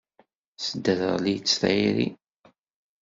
[0.57, 2.09] Tesderɣel-itt tayri.